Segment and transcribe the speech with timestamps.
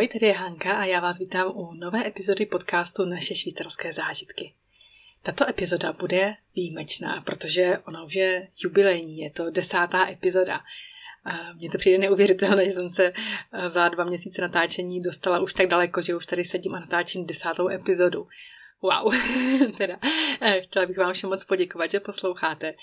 [0.00, 4.54] Ahoj, tady je Hanka a já vás vítám u nové epizody podcastu Naše švýcarské zážitky.
[5.22, 10.60] Tato epizoda bude výjimečná, protože ona už je jubilejní, je to desátá epizoda.
[11.54, 13.12] Mně to přijde neuvěřitelné, že jsem se
[13.68, 17.68] za dva měsíce natáčení dostala už tak daleko, že už tady sedím a natáčím desátou
[17.68, 18.28] epizodu.
[18.82, 19.14] Wow,
[19.78, 19.98] teda
[20.40, 22.74] eh, chtěla bych vám všem moc poděkovat, že posloucháte.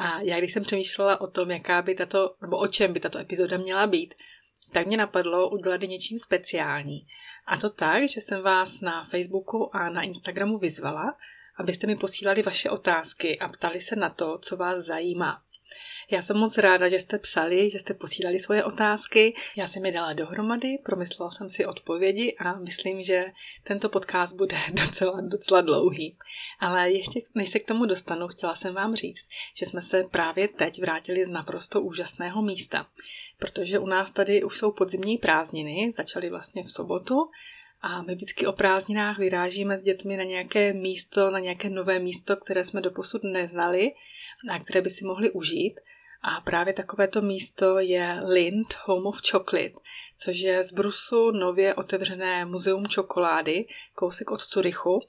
[0.00, 3.18] A já když jsem přemýšlela o tom, jaká by tato, nebo o čem by tato
[3.18, 4.14] epizoda měla být,
[4.72, 7.06] tak mě napadlo udělat něčím speciální.
[7.46, 11.16] A to tak, že jsem vás na Facebooku a na Instagramu vyzvala,
[11.58, 15.42] abyste mi posílali vaše otázky a ptali se na to, co vás zajímá.
[16.10, 19.34] Já jsem moc ráda, že jste psali, že jste posílali svoje otázky.
[19.56, 23.24] Já jsem je dala dohromady, promyslela jsem si odpovědi a myslím, že
[23.64, 26.16] tento podcast bude docela, docela dlouhý.
[26.60, 30.48] Ale ještě než se k tomu dostanu, chtěla jsem vám říct, že jsme se právě
[30.48, 32.86] teď vrátili z naprosto úžasného místa.
[33.38, 37.30] Protože u nás tady už jsou podzimní prázdniny, začaly vlastně v sobotu
[37.80, 42.36] a my vždycky o prázdninách vyrážíme s dětmi na nějaké místo, na nějaké nové místo,
[42.36, 43.92] které jsme doposud neznali
[44.50, 45.80] a které by si mohli užít.
[46.22, 49.74] A právě takovéto místo je Lind Home of Chocolate,
[50.18, 55.00] což je z Brusu nově otevřené muzeum čokolády, kousek od Curychu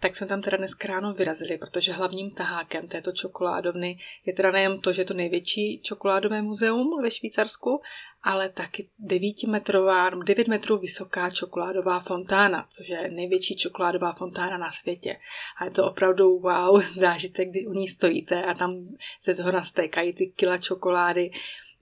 [0.00, 4.80] tak jsme tam teda dneska ráno vyrazili, protože hlavním tahákem této čokoládovny je teda nejen
[4.80, 7.82] to, že je to největší čokoládové muzeum ve Švýcarsku,
[8.22, 15.16] ale taky 9-metrová, 9 metrů vysoká čokoládová fontána, což je největší čokoládová fontána na světě.
[15.60, 18.88] A je to opravdu wow zážitek, když u ní stojíte a tam
[19.24, 21.30] ze zhora stékají ty kila čokolády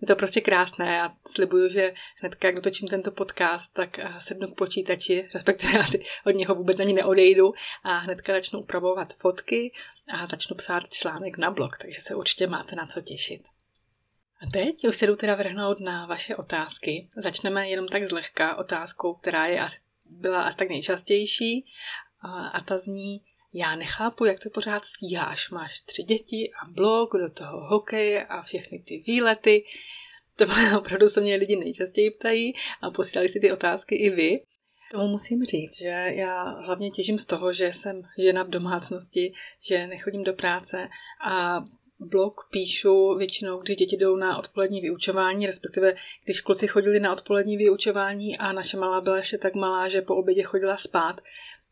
[0.00, 4.48] je to prostě krásné a slibuju, že hned jak dotočím tento podcast, tak eh, sednu
[4.48, 7.52] k počítači, respektive asi od něho vůbec ani neodejdu
[7.84, 9.72] a hnedka začnu upravovat fotky
[10.08, 13.42] a začnu psát článek na blog, takže se určitě máte na co těšit.
[14.40, 17.08] A teď už se jdu teda vrhnout na vaše otázky.
[17.16, 19.76] Začneme jenom tak zlehka otázkou, která je asi,
[20.10, 21.66] byla asi tak nejčastější
[22.20, 23.22] a, a ta zní,
[23.52, 25.50] já nechápu, jak to pořád stíháš.
[25.50, 29.64] Máš tři děti a blog, do toho hokeje a všechny ty výlety.
[30.36, 30.46] To
[30.78, 34.42] opravdu se mě lidi nejčastěji ptají a posílali si ty otázky i vy.
[34.92, 39.86] Tomu musím říct, že já hlavně těžím z toho, že jsem žena v domácnosti, že
[39.86, 40.88] nechodím do práce
[41.24, 41.64] a
[42.00, 45.94] blog píšu většinou, když děti jdou na odpolední vyučování, respektive
[46.24, 50.16] když kluci chodili na odpolední vyučování a naše malá byla ještě tak malá, že po
[50.16, 51.20] obědě chodila spát,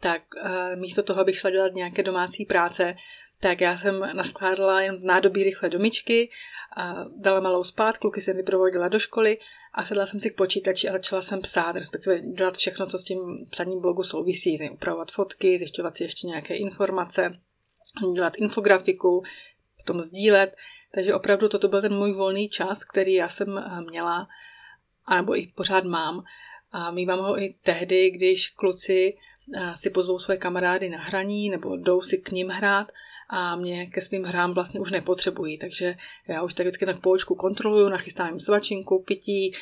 [0.00, 2.94] tak uh, místo toho, abych šla dělat nějaké domácí práce,
[3.40, 6.30] tak já jsem naskládala jen nádobí rychle do myčky,
[6.76, 9.38] a dala malou spát, kluky jsem vyprovodila do školy
[9.74, 13.04] a sedla jsem si k počítači a začala jsem psát, respektive dělat všechno, co s
[13.04, 17.40] tím psaním blogu souvisí, upravovat fotky, zjišťovat si ještě nějaké informace,
[18.14, 19.22] dělat infografiku,
[19.76, 20.56] potom sdílet.
[20.94, 24.28] Takže opravdu toto byl ten můj volný čas, který já jsem eh, měla,
[25.04, 26.24] anebo i pořád mám.
[26.72, 29.16] A mývám ho i tehdy, když kluci
[29.74, 32.92] si pozvou své kamarády na hraní nebo jdou si k ním hrát
[33.30, 35.94] a mě ke svým hrám vlastně už nepotřebují, takže
[36.28, 39.52] já už tak vždycky tak poučku kontroluju, nachystám jim svačinku, pití,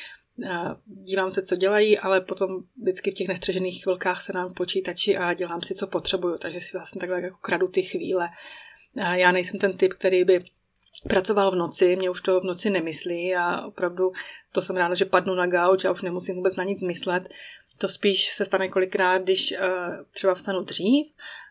[0.85, 5.33] dívám se, co dělají, ale potom vždycky v těch nestřežených chvilkách se nám počítači a
[5.33, 8.29] dělám si, co potřebuju, takže si vlastně takhle jako kradu ty chvíle.
[9.13, 10.45] Já nejsem ten typ, který by
[11.09, 14.11] pracoval v noci, mě už to v noci nemyslí a opravdu
[14.51, 17.29] to jsem ráda, že padnu na gauč a už nemusím vůbec na nic myslet.
[17.77, 21.07] To spíš se stane kolikrát, když uh, třeba vstanu dřív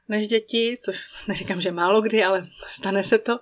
[0.08, 0.98] než děti, což
[1.28, 3.38] neříkám, že málo kdy, ale stane se to,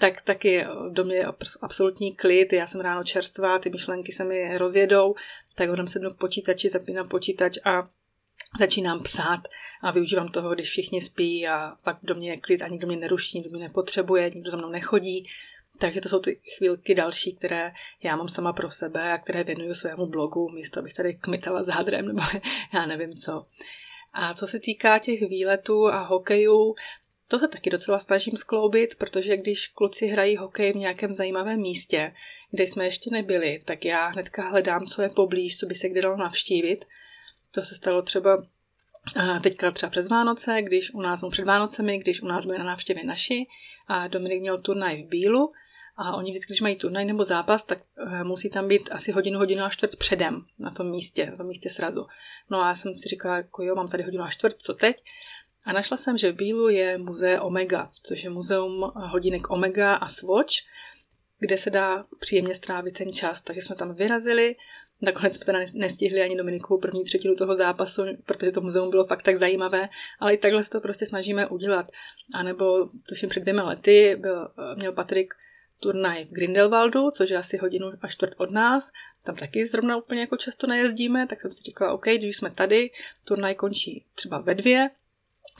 [0.00, 1.26] tak taky do mě je
[1.62, 5.14] absolutní klid, já jsem ráno čerstvá, ty myšlenky se mi rozjedou,
[5.54, 7.88] tak hodem sednu k počítači, zapínám počítač a
[8.58, 9.40] začínám psát
[9.82, 12.96] a využívám toho, když všichni spí a pak do mě je klid a nikdo mě
[12.96, 15.28] neruší, nikdo mě nepotřebuje, nikdo za mnou nechodí,
[15.78, 17.72] takže to jsou ty chvílky další, které
[18.02, 22.06] já mám sama pro sebe a které věnuju svému blogu, místo abych tady kmitala zádrem
[22.06, 22.20] nebo
[22.74, 23.46] já nevím co.
[24.12, 26.74] A co se týká těch výletů a hokejů,
[27.28, 32.14] to se taky docela snažím skloubit, protože když kluci hrají hokej v nějakém zajímavém místě,
[32.50, 36.02] kde jsme ještě nebyli, tak já hnedka hledám, co je poblíž, co by se kde
[36.02, 36.84] dalo navštívit.
[37.50, 38.42] To se stalo třeba
[39.42, 43.04] teďka třeba přes Vánoce, když u nás, před Vánocemi, když u nás byly na návštěvě
[43.04, 43.46] naši
[43.88, 45.52] a Dominik měl turnaj v Bílu
[46.02, 49.38] a oni vždycky, když mají turnaj nebo zápas, tak eh, musí tam být asi hodinu,
[49.38, 52.06] hodinu a čtvrt předem na tom místě, na tom místě srazu.
[52.50, 54.96] No a já jsem si říkala, jako jo, mám tady hodinu a čtvrt, co teď?
[55.66, 60.08] A našla jsem, že v Bílu je muze Omega, což je muzeum hodinek Omega a
[60.08, 60.54] Swatch,
[61.38, 63.40] kde se dá příjemně strávit ten čas.
[63.40, 64.56] Takže jsme tam vyrazili,
[65.02, 69.22] Nakonec jsme teda nestihli ani Dominikovu první třetinu toho zápasu, protože to muzeum bylo fakt
[69.22, 69.88] tak zajímavé,
[70.20, 71.86] ale i takhle se to prostě snažíme udělat.
[72.34, 75.34] A nebo tuším před dvěma lety byl, měl Patrik
[75.82, 78.92] turnaj v Grindelwaldu, což je asi hodinu a čtvrt od nás.
[79.24, 82.90] Tam taky zrovna úplně jako často nejezdíme, tak jsem si říkala, OK, když jsme tady,
[83.24, 84.90] turnaj končí třeba ve dvě,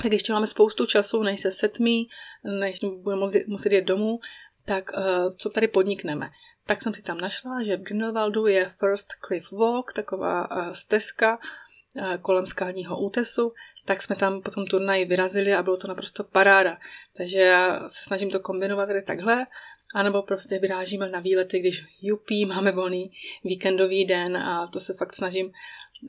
[0.03, 2.09] tak ještě máme spoustu času, než se setmí,
[2.45, 4.21] než budeme muset jít domů,
[4.65, 6.31] tak uh, co tady podnikneme.
[6.67, 11.39] Tak jsem si tam našla, že v Grindelwaldu je First Cliff Walk, taková uh, stezka
[11.39, 13.53] uh, kolem skalního útesu,
[13.85, 16.79] tak jsme tam po tom turnaji vyrazili a bylo to naprosto paráda.
[17.17, 19.47] Takže já se snažím to kombinovat tady takhle,
[19.94, 23.12] anebo prostě vyrážíme na výlety, když jupí, máme volný
[23.44, 25.53] víkendový den a to se fakt snažím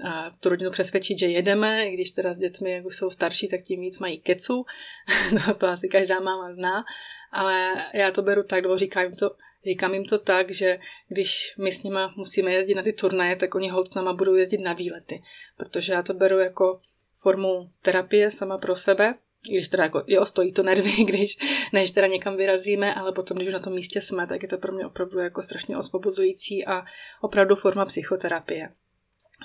[0.05, 3.47] a tu rodinu přesvědčit, že jedeme, i když teda s dětmi, jak už jsou starší,
[3.47, 4.65] tak tím víc mají kecu,
[5.57, 6.83] to asi každá máma zná,
[7.31, 9.31] ale já to beru tak, nebo říkám jim to,
[9.65, 13.55] říkám jim to tak, že když my s nima musíme jezdit na ty turnaje, tak
[13.55, 15.23] oni hold s náma budou jezdit na výlety,
[15.57, 16.81] protože já to beru jako
[17.21, 19.15] formu terapie sama pro sebe,
[19.49, 21.37] když teda jako, jo, stojí to nervy, když,
[21.73, 24.57] než teda někam vyrazíme, ale potom, když už na tom místě jsme, tak je to
[24.57, 26.85] pro mě opravdu jako strašně osvobozující a
[27.21, 28.69] opravdu forma psychoterapie.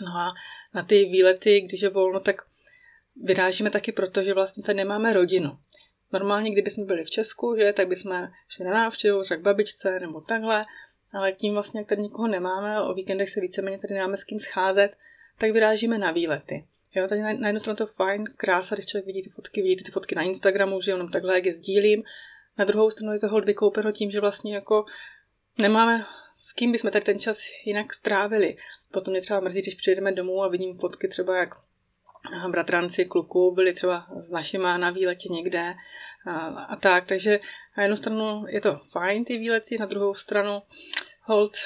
[0.00, 0.34] No a
[0.74, 2.42] na ty výlety, když je volno, tak
[3.22, 5.58] vyrážíme taky proto, že vlastně tady nemáme rodinu.
[6.12, 10.66] Normálně, kdybychom byli v Česku, že, tak bychom šli na návštěvu, řekl babičce nebo takhle,
[11.12, 14.40] ale tím vlastně, jak tady nikoho nemáme, o víkendech se víceméně tady nemáme s kým
[14.40, 14.96] scházet,
[15.38, 16.64] tak vyrážíme na výlety.
[16.98, 19.84] Jo, tady na, na jednu stranu to fajn, krása, když člověk vidí ty fotky, vidíte
[19.84, 22.02] ty fotky na Instagramu, že jenom takhle, jak je sdílím.
[22.58, 24.84] Na druhou stranu je to hold vykoupeno tím, že vlastně jako
[25.58, 26.04] nemáme
[26.42, 28.56] s kým bychom tady ten čas jinak strávili.
[28.92, 31.54] Potom mě třeba mrzí, když přijedeme domů a vidím fotky třeba, jak
[32.50, 35.74] bratranci kluků byli třeba s našima na výletě někde
[36.26, 37.06] a, a tak.
[37.06, 37.40] Takže
[37.76, 40.62] na jednu stranu je to fajn ty výlety, na druhou stranu
[41.28, 41.56] hold,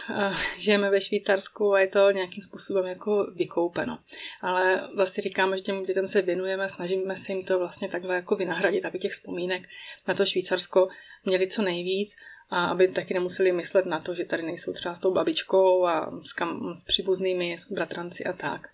[0.58, 3.98] žijeme ve Švýcarsku a je to nějakým způsobem jako vykoupeno.
[4.40, 8.36] Ale vlastně říkáme, že těm dětem se věnujeme, snažíme se jim to vlastně takhle jako
[8.36, 9.62] vynahradit, aby těch vzpomínek
[10.08, 10.88] na to Švýcarsko
[11.24, 12.16] měli co nejvíc
[12.50, 16.12] a aby taky nemuseli myslet na to, že tady nejsou třeba s tou babičkou a
[16.24, 18.68] s, kam, s příbuznými, s bratranci a tak.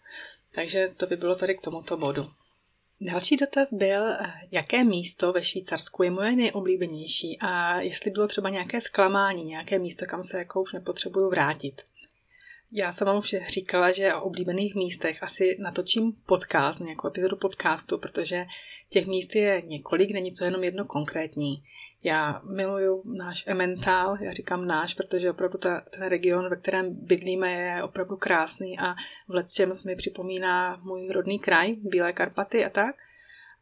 [0.52, 2.30] Takže to by bylo tady k tomuto bodu.
[3.00, 4.02] Další dotaz byl,
[4.50, 10.06] jaké místo ve Švýcarsku je moje nejoblíbenější a jestli bylo třeba nějaké zklamání, nějaké místo,
[10.06, 11.82] kam se jako už nepotřebuju vrátit.
[12.72, 17.98] Já jsem vám už říkala, že o oblíbených místech asi natočím podcast, nějakou epizodu podcastu,
[17.98, 18.44] protože
[18.90, 21.62] těch míst je několik, není to jenom jedno konkrétní.
[22.02, 27.52] Já miluju náš Emmental, já říkám náš, protože opravdu ta, ten region, ve kterém bydlíme,
[27.52, 28.94] je opravdu krásný a
[29.28, 32.96] v letčem mi připomíná můj rodný kraj, Bílé Karpaty a tak.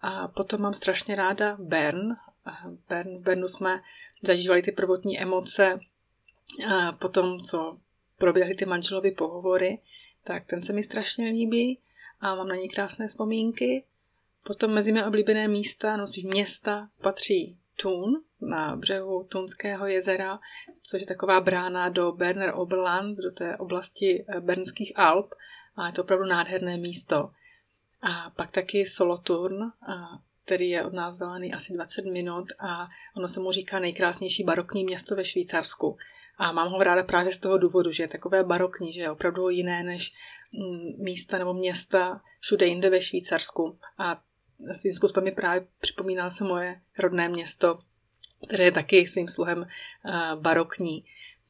[0.01, 2.17] A potom mám strašně ráda Bern.
[2.89, 3.81] Bern v Bernu jsme
[4.23, 5.81] zažívali ty prvotní emoce
[6.75, 7.79] a potom, co
[8.19, 9.79] proběhly ty manželovy pohovory,
[10.25, 11.79] tak ten se mi strašně líbí
[12.21, 13.85] a mám na něj krásné vzpomínky.
[14.47, 20.39] Potom mezi mé oblíbené místa, no města, patří Thun na břehu Tunského jezera,
[20.83, 25.35] což je taková brána do Berner Oberland, do té oblasti eh, Bernských Alp.
[25.77, 27.31] A je to opravdu nádherné místo.
[28.03, 29.73] A pak taky Solothurn,
[30.45, 34.85] který je od nás vzdálený asi 20 minut a ono se mu říká nejkrásnější barokní
[34.85, 35.97] město ve Švýcarsku.
[36.39, 39.49] A mám ho ráda právě z toho důvodu, že je takové barokní, že je opravdu
[39.49, 40.13] jiné než
[40.53, 43.79] mm, místa nebo města všude jinde ve Švýcarsku.
[43.99, 44.23] A
[44.73, 47.79] svým způsobem mi právě připomíná se moje rodné město,
[48.47, 49.67] které je taky svým sluhem
[50.35, 51.05] barokní.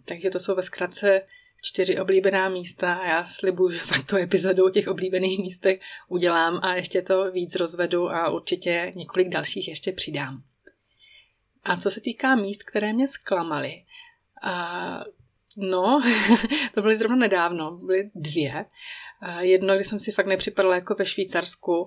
[0.05, 1.23] Takže to jsou ve zkratce
[1.63, 6.61] čtyři oblíbená místa a já slibuju, že fakt tu epizodu o těch oblíbených místech udělám
[6.63, 10.43] a ještě to víc rozvedu a určitě několik dalších ještě přidám.
[11.65, 13.85] A co se týká míst, které mě zklamaly,
[14.43, 15.05] a
[15.57, 16.03] no,
[16.75, 18.65] to byly zrovna nedávno, byly dvě.
[19.41, 21.87] Jedno, kdy jsem si fakt nepřipadala jako ve Švýcarsku,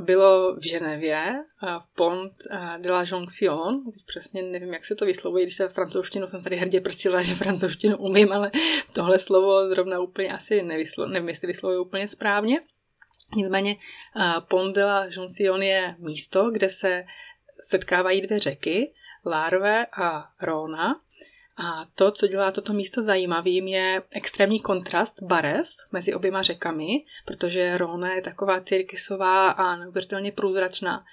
[0.00, 1.34] bylo v Ženevě,
[1.78, 2.32] v Pont
[2.78, 3.84] de la Jonction.
[3.92, 7.34] Teď přesně nevím, jak se to vyslovuje, když se francouzštinu jsem tady hrdě prsila, že
[7.34, 8.50] francouzštinu umím, ale
[8.92, 12.60] tohle slovo zrovna úplně asi nevyslo, nevím, jestli vyslovuji úplně správně.
[13.36, 13.76] Nicméně
[14.48, 17.04] Pont de la Jonction je místo, kde se
[17.60, 18.92] setkávají dvě řeky,
[19.26, 21.00] Larve a Rona.
[21.62, 27.76] A to, co dělá toto místo zajímavým, je extrémní kontrast barev mezi oběma řekami, protože
[27.76, 31.04] Rhône je taková tyrkysová a neuvěřitelně průzračná,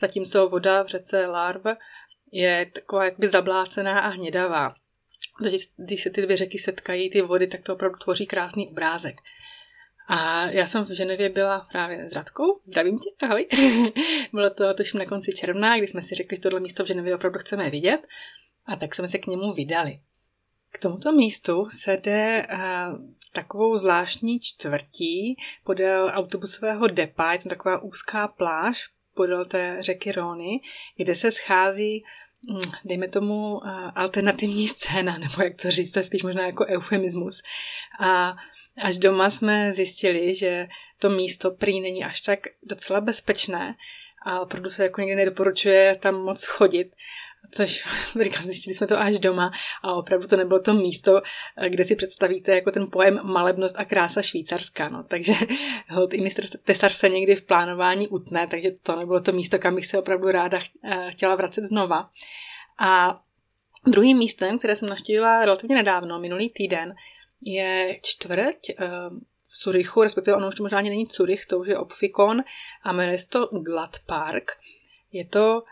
[0.00, 1.76] zatímco voda v řece Larve
[2.32, 4.74] je taková jakby zablácená a hnědavá.
[5.42, 9.16] Takže když se ty dvě řeky setkají, ty vody, tak to opravdu tvoří krásný obrázek.
[10.08, 12.60] A já jsem v Ženevě byla právě s Radkou.
[12.66, 13.46] Zdravím tě, ahoj.
[14.32, 17.14] Bylo to tuším na konci června, kdy jsme si řekli, že tohle místo v Ženevě
[17.14, 18.00] opravdu chceme vidět.
[18.66, 20.00] A tak jsme se k němu vydali.
[20.72, 22.58] K tomuto místu se jde uh,
[23.32, 30.60] takovou zvláštní čtvrtí podél autobusového depa, je to taková úzká pláž podél té řeky Rony,
[30.96, 32.04] kde se schází
[32.42, 33.60] mm, dejme tomu,
[33.94, 37.42] alternativní scéna, nebo jak to říct, to je spíš možná jako eufemismus.
[38.00, 38.36] A
[38.82, 40.68] až doma jsme zjistili, že
[40.98, 43.74] to místo prý není až tak docela bezpečné
[44.22, 46.92] a opravdu se jako někdy nedoporučuje tam moc chodit,
[47.50, 47.84] což
[48.22, 49.50] říkám, zjistili jsme to až doma
[49.82, 51.22] a opravdu to nebylo to místo,
[51.68, 54.88] kde si představíte jako ten pojem malebnost a krása švýcarská.
[54.88, 55.02] No.
[55.02, 55.34] Takže
[55.90, 59.74] hold, i mistr Tesar se někdy v plánování utne, takže to nebylo to místo, kam
[59.74, 62.10] bych se opravdu ráda eh, chtěla vracet znova.
[62.78, 63.20] A
[63.86, 66.94] druhým místem, které jsem navštívila relativně nedávno, minulý týden,
[67.42, 68.86] je čtvrť eh,
[69.48, 72.42] v Curychu, respektive ono už to možná ani není Curych, to už je Opfikon
[72.82, 74.52] a jmenuje se to Gladpark.
[75.12, 75.62] Je to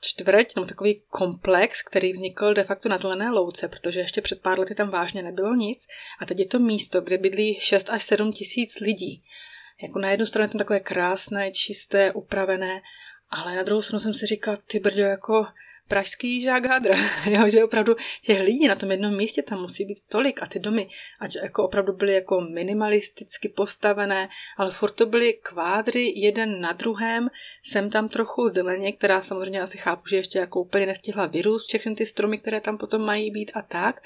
[0.00, 4.58] čtvrť, nebo takový komplex, který vznikl de facto na zelené louce, protože ještě před pár
[4.58, 5.86] lety tam vážně nebylo nic
[6.20, 9.24] a teď je to místo, kde bydlí 6 až 7 tisíc lidí.
[9.82, 12.82] Jako na jednu stranu je to takové krásné, čisté, upravené,
[13.30, 15.46] ale na druhou stranu jsem si říkal, ty brďo, jako
[15.92, 16.90] pražský žák hadr,
[17.30, 20.58] jo, že opravdu těch lidí na tom jednom místě tam musí být tolik a ty
[20.58, 20.88] domy,
[21.20, 27.28] ať jako opravdu byly jako minimalisticky postavené, ale furt to byly kvádry jeden na druhém,
[27.64, 31.94] jsem tam trochu zeleně, která samozřejmě asi chápu, že ještě jako úplně nestihla vyrůst všechny
[31.94, 34.02] ty stromy, které tam potom mají být a tak,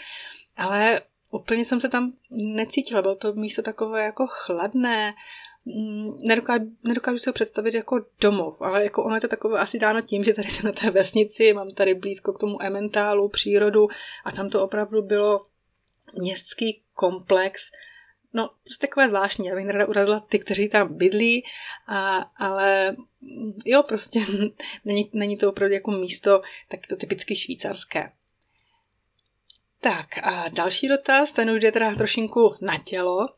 [0.56, 1.00] ale
[1.30, 5.14] úplně jsem se tam necítila, bylo to místo takové jako chladné,
[6.18, 10.00] nedokážu, nedokážu si ho představit jako domov, ale jako ono je to takové asi dáno
[10.00, 13.88] tím, že tady jsem na té vesnici, mám tady blízko k tomu ementálu, přírodu
[14.24, 15.46] a tam to opravdu bylo
[16.18, 17.62] městský komplex,
[18.32, 21.44] no prostě takové zvláštní, abych nerada urazila ty, kteří tam bydlí,
[21.86, 22.96] a, ale
[23.64, 24.20] jo, prostě
[24.84, 28.12] není, není to opravdu jako místo tak to typicky švýcarské.
[29.80, 33.28] Tak a další dotaz, ten už jde teda trošinku na tělo,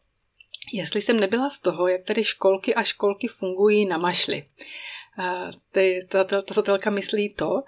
[0.72, 4.46] jestli jsem nebyla z toho, jak tady školky a školky fungují na mašli.
[5.72, 7.62] Ty, ta, ta, ta satelka myslí to,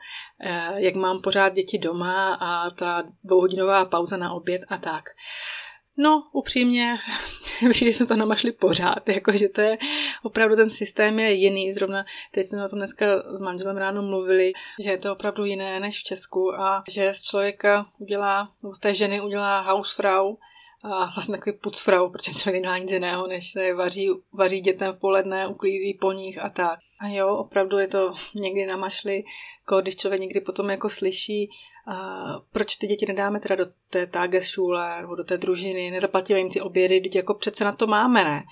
[0.76, 5.04] jak mám pořád děti doma a ta dvouhodinová pauza na oběd a tak.
[5.96, 6.96] No, upřímně,
[7.70, 9.78] že jsme to namašli pořád, jakože to je,
[10.22, 13.06] opravdu ten systém je jiný, zrovna teď jsme o tom dneska
[13.36, 17.22] s manželem ráno mluvili, že je to opravdu jiné než v Česku a že z
[17.22, 20.36] člověka udělá, z té ženy udělá hausfrau,
[20.82, 24.98] a vlastně takový pucfrau, protože člověk nedělá nic jiného, než se vaří, vaří dětem v
[24.98, 26.78] poledne, uklízí po nich a tak.
[27.00, 29.24] A jo, opravdu je to někdy na mašli,
[29.60, 31.50] jako když člověk někdy potom jako slyší,
[31.86, 36.50] a proč ty děti nedáme teda do té Tagesschule nebo do té družiny, nezaplatíme jim
[36.50, 38.44] ty obědy, teď jako přece na to máme, ne?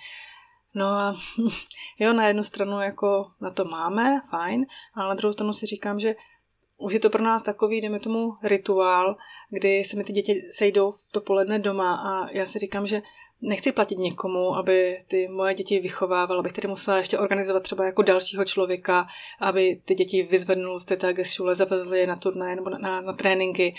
[0.75, 1.15] No a
[1.99, 6.01] jo, na jednu stranu jako na to máme, fajn, ale na druhou stranu si říkám,
[6.01, 6.15] že
[6.79, 9.17] už je to pro nás takový, jdeme tomu, rituál,
[9.51, 13.03] kdy se mi ty děti sejdou v to poledne doma a já si říkám, že
[13.43, 18.03] nechci platit někomu, aby ty moje děti vychovával, abych tedy musela ještě organizovat třeba jako
[18.03, 19.07] dalšího člověka,
[19.41, 23.13] aby ty děti vyzvednul z té šule, zavezli je na turné nebo na, na, na
[23.13, 23.75] tréninky.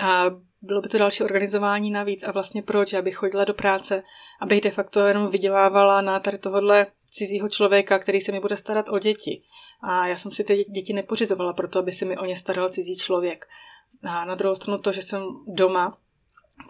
[0.00, 0.24] A
[0.62, 2.22] bylo by to další organizování navíc.
[2.22, 2.92] A vlastně proč?
[2.92, 4.02] Abych chodila do práce,
[4.40, 8.88] abych de facto jenom vydělávala na tady tohohle cizího člověka, který se mi bude starat
[8.88, 9.42] o děti.
[9.82, 12.96] A já jsem si ty děti nepořizovala proto, aby si mi o ně staral cizí
[12.96, 13.46] člověk.
[14.02, 15.98] A na druhou stranu to, že jsem doma,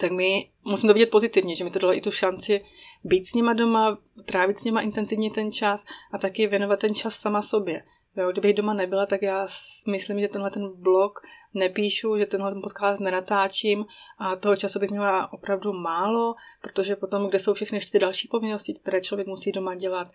[0.01, 2.65] tak mi musím to vidět pozitivně, že mi to dalo i tu šanci
[3.05, 7.15] být s nima doma, trávit s nima intenzivně ten čas a taky věnovat ten čas
[7.15, 7.85] sama sobě.
[8.17, 9.47] Jo, kdybych doma nebyla, tak já
[9.89, 11.21] myslím, že tenhle ten blog
[11.55, 13.85] nepíšu, že tenhle ten podcast nenatáčím
[14.19, 18.75] a toho času bych měla opravdu málo, protože potom, kde jsou všechny ještě další povinnosti,
[18.75, 20.09] které člověk musí doma dělat,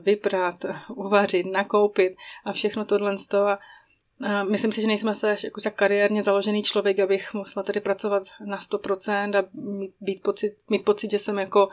[0.00, 0.54] vyprat,
[0.94, 3.48] uvařit, nakoupit a všechno tohle z toho.
[3.48, 8.22] A myslím si, že nejsem asi jako tak kariérně založený člověk, abych musela tady pracovat
[8.44, 11.68] na 100% a mít, být pocit, mít pocit, že jsem jako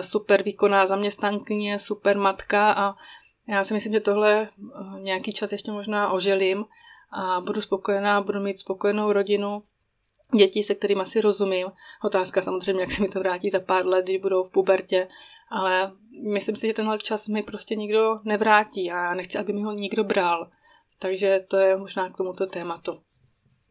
[0.00, 2.94] super výkonná zaměstnankyně, super matka a
[3.48, 4.48] já si myslím, že tohle
[4.98, 6.64] nějaký čas ještě možná oželím
[7.12, 9.62] a budu spokojená, budu mít spokojenou rodinu,
[10.36, 11.66] děti, se kterými asi rozumím.
[12.04, 15.08] Otázka samozřejmě, jak se mi to vrátí za pár let, když budou v pubertě,
[15.50, 19.62] ale myslím si, že tenhle čas mi prostě nikdo nevrátí a já nechci, aby mi
[19.62, 20.50] ho nikdo bral.
[20.98, 23.00] Takže to je možná k tomuto tématu.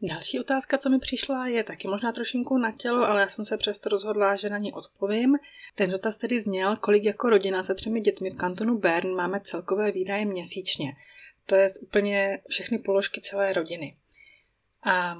[0.02, 3.56] Další otázka, co mi přišla, je taky možná trošinku na tělo, ale já jsem se
[3.56, 5.36] přesto rozhodla, že na ní odpovím.
[5.74, 9.92] Ten dotaz tedy zněl, kolik jako rodina se třemi dětmi v kantonu Bern máme celkové
[9.92, 10.92] výdaje měsíčně.
[11.50, 13.96] To je úplně všechny položky celé rodiny.
[14.82, 15.18] A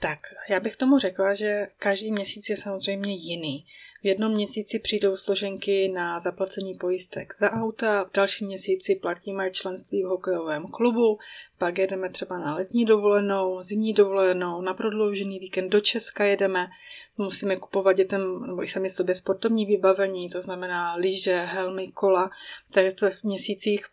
[0.00, 3.66] tak, já bych tomu řekla, že každý měsíc je samozřejmě jiný.
[4.02, 10.02] V jednom měsíci přijdou složenky na zaplacení pojistek za auta, v dalším měsíci platíme členství
[10.02, 11.18] v hokejovém klubu,
[11.58, 16.66] pak jedeme třeba na letní dovolenou, zimní dovolenou, na prodloužený víkend do Česka jedeme,
[17.16, 22.30] musíme kupovat dětem nebo i sami sobě sportovní vybavení, to znamená lyže, helmy, kola,
[22.72, 23.86] takže to v měsících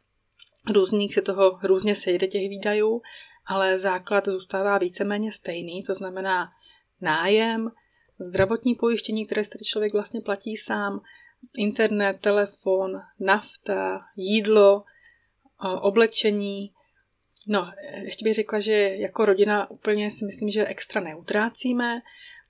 [0.69, 3.01] různých se toho různě sejde těch výdajů
[3.49, 6.51] ale základ zůstává víceméně stejný, to znamená
[7.01, 7.71] nájem,
[8.19, 11.01] zdravotní pojištění, které si člověk vlastně platí sám,
[11.57, 14.83] internet, telefon, nafta, jídlo,
[15.81, 16.71] oblečení.
[17.47, 17.71] No,
[18.03, 22.01] ještě bych řekla, že jako rodina úplně si myslím, že extra neutrácíme,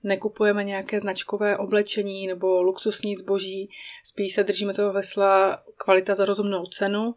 [0.04, 3.70] nekupujeme nějaké značkové oblečení nebo luxusní zboží,
[4.04, 7.14] spíš se držíme toho vesla kvalita za rozumnou cenu,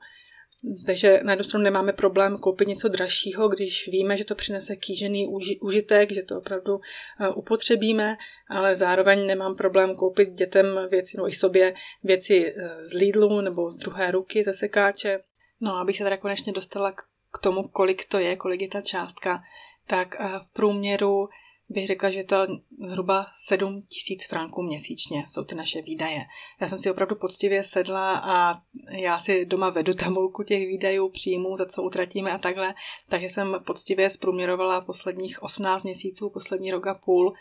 [0.85, 5.27] takže na jednu stranu nemáme problém koupit něco dražšího, když víme, že to přinese kýžený
[5.61, 6.79] užitek, že to opravdu
[7.19, 8.17] eh, upotřebíme,
[8.49, 13.71] ale zároveň nemám problém koupit dětem věci, no i sobě věci eh, z Lidlu nebo
[13.71, 15.19] z druhé ruky, ze sekáče.
[15.61, 16.91] No, abych se teda konečně dostala
[17.31, 19.43] k tomu, kolik to je, kolik je ta částka,
[19.87, 21.29] tak eh, v průměru
[21.69, 22.47] bych řekla, že to
[22.87, 26.19] zhruba 7 tisíc franků měsíčně jsou ty naše výdaje.
[26.61, 31.57] Já jsem si opravdu poctivě sedla a já si doma vedu tabulku těch výdajů, příjmů,
[31.57, 32.73] za co utratíme a takhle,
[33.09, 37.33] takže jsem poctivě zprůměrovala posledních 18 měsíců, poslední rok a půl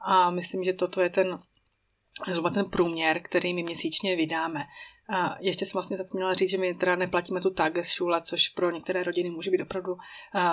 [0.00, 1.38] a myslím, že toto je ten
[2.30, 4.64] zhruba ten průměr, který my měsíčně vydáme.
[5.14, 9.02] A ještě jsem vlastně zapomněla říct, že my teda neplatíme tu Tagesschule, což pro některé
[9.02, 9.96] rodiny může být opravdu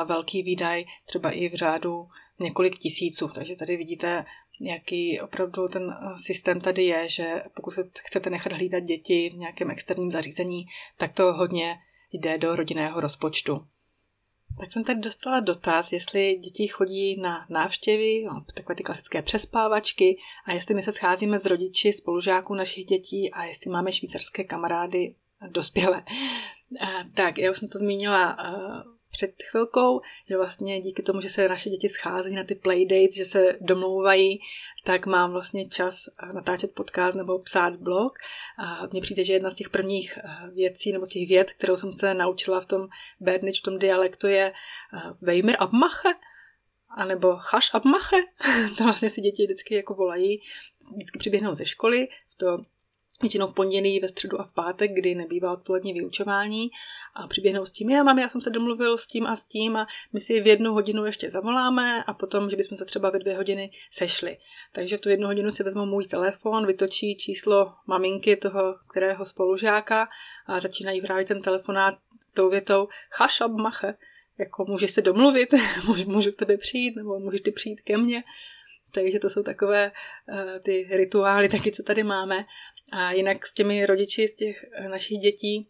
[0.05, 2.07] velký výdaj, třeba i v řádu
[2.39, 3.27] několik tisíců.
[3.27, 4.25] Takže tady vidíte,
[4.61, 7.73] jaký opravdu ten systém tady je, že pokud
[8.07, 10.65] chcete nechat hlídat děti v nějakém externím zařízení,
[10.97, 11.75] tak to hodně
[12.11, 13.67] jde do rodinného rozpočtu.
[14.59, 20.17] Tak jsem tady dostala dotaz, jestli děti chodí na návštěvy, no, takové ty klasické přespávačky
[20.45, 25.15] a jestli my se scházíme s rodiči, spolužáků našich dětí a jestli máme švýcarské kamarády
[25.47, 26.03] dospělé.
[27.13, 28.37] Tak, já už jsem to zmínila
[29.11, 33.25] před chvilkou, že vlastně díky tomu, že se naše děti schází na ty playdates, že
[33.25, 34.39] se domlouvají,
[34.85, 38.13] tak mám vlastně čas natáčet podcast nebo psát blog.
[38.57, 41.77] A mně přijde, že jedna z těch prvních eh, věcí nebo z těch věd, kterou
[41.77, 42.87] jsem se naučila v tom
[43.19, 46.09] Bernich, v tom dialektu je eh, Weimer abmache,
[46.97, 48.17] anebo Chaš abmache.
[48.77, 50.41] to vlastně si děti vždycky jako volají,
[50.95, 52.57] vždycky přiběhnou ze školy, to
[53.21, 56.69] většinou v pondělí, ve středu a v pátek, kdy nebývá odpolední vyučování
[57.15, 59.77] a přiběhnou s tím, já mám, já jsem se domluvil s tím a s tím
[59.77, 63.19] a my si v jednu hodinu ještě zavoláme a potom, že bychom se třeba ve
[63.19, 64.37] dvě hodiny sešli.
[64.71, 70.07] Takže v tu jednu hodinu si vezmu můj telefon, vytočí číslo maminky toho, kterého spolužáka
[70.45, 71.95] a začínají vrávit ten telefonát
[72.33, 73.93] tou větou chašab mache,
[74.37, 75.49] jako můžeš se domluvit,
[75.87, 78.23] můžu, můžu k tebe přijít, nebo můžeš ty přijít ke mně.
[78.91, 79.91] Takže to jsou takové
[80.31, 82.45] uh, ty rituály taky, co tady máme.
[82.93, 85.67] A jinak s těmi rodiči z těch eh, našich dětí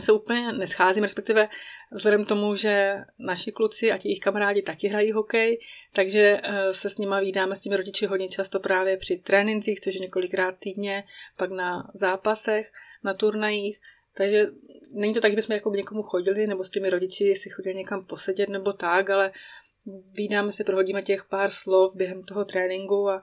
[0.00, 1.48] se úplně nescházím, respektive
[1.92, 5.58] vzhledem k tomu, že naši kluci a ti jejich kamarádi taky hrají hokej,
[5.92, 9.94] takže eh, se s nimi vídáme s těmi rodiči hodně často právě při trénincích, což
[9.94, 11.04] je několikrát týdně,
[11.36, 12.72] pak na zápasech,
[13.04, 13.80] na turnajích.
[14.16, 14.46] Takže
[14.92, 17.74] není to tak, že bychom jako k někomu chodili, nebo s těmi rodiči si chodili
[17.74, 19.32] někam posedět nebo tak, ale
[20.12, 23.22] vídáme se, prohodíme těch pár slov během toho tréninku a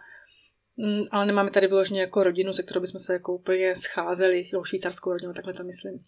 [0.78, 5.12] Mm, ale nemáme tady vyloženě jako rodinu, se kterou bychom se jako úplně scházeli, švýcarskou
[5.12, 6.06] rodinu, takhle to myslím,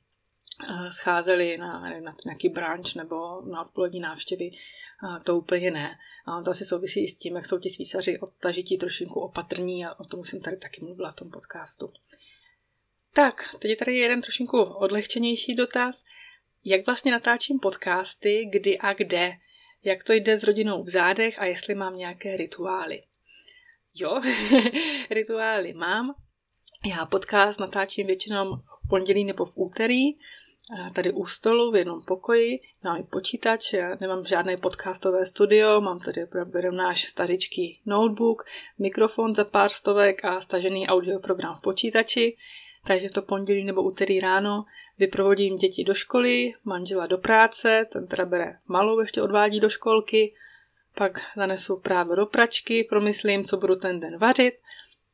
[0.90, 4.52] scházeli na, na nějaký branč nebo na odpolední návštěvy,
[5.24, 5.96] to úplně ne.
[6.26, 10.00] A to asi souvisí i s tím, jak jsou ti Švýcaři odtažití trošinku opatrní a
[10.00, 11.94] o tom už jsem tady taky mluvila v tom podcastu.
[13.14, 16.04] Tak, teď je tady jeden trošinku odlehčenější dotaz.
[16.66, 19.34] Jak vlastně natáčím podcasty, kdy a kde?
[19.84, 23.04] Jak to jde s rodinou v zádech a jestli mám nějaké rituály?
[23.96, 24.22] Jo,
[25.10, 26.16] rituály mám.
[26.86, 30.04] Já podcast natáčím většinou v pondělí nebo v úterý,
[30.94, 36.00] tady u stolu v jednom pokoji, mám i počítač, já nemám žádné podcastové studio, mám
[36.00, 38.44] tady opravdu jenom náš staričký notebook,
[38.80, 42.38] mikrofon za pár stovek a stažený audioprogram v počítači,
[42.88, 44.66] takže to pondělí nebo úterý ráno
[44.98, 50.34] vyprovodím děti do školy, manžela do práce, ten teda bere malou, ještě odvádí do školky,
[50.96, 54.54] pak zanesu právě do pračky, promyslím, co budu ten den vařit,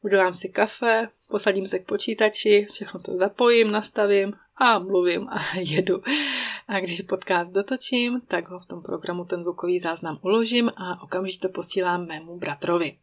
[0.02, 6.02] udělám si kafe, posadím se k počítači, všechno to zapojím, nastavím a mluvím a jedu.
[6.68, 11.48] A když podcast dotočím, tak ho v tom programu ten zvukový záznam uložím a okamžitě
[11.48, 12.98] to posílám mému bratrovi.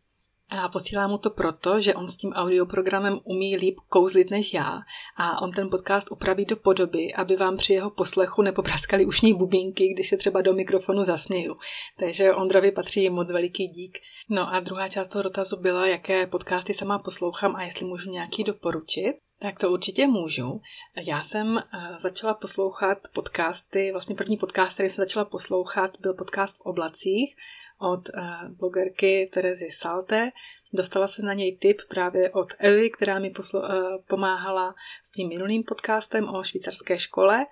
[0.51, 4.81] A posílám mu to proto, že on s tím audioprogramem umí líp kouzlit než já
[5.17, 9.89] a on ten podcast upraví do podoby, aby vám při jeho poslechu nepopraskali ušní bubínky,
[9.89, 11.57] když se třeba do mikrofonu zasměju.
[11.99, 13.99] Takže Ondrovi patří moc veliký dík.
[14.29, 18.45] No a druhá část toho dotazu byla, jaké podcasty sama poslouchám a jestli můžu nějaký
[18.45, 19.15] doporučit.
[19.41, 20.61] Tak to určitě můžu.
[21.07, 26.57] Já jsem eh, začala poslouchat podcasty, vlastně první podcast, který jsem začala poslouchat, byl podcast
[26.57, 27.37] v oblacích
[27.79, 30.31] od eh, blogerky Terezy Salte.
[30.73, 35.29] Dostala se na něj tip právě od Evy, která mi poslo- eh, pomáhala s tím
[35.29, 37.47] minulým podcastem o švýcarské škole.